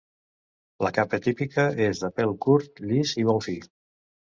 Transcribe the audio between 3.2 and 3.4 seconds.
i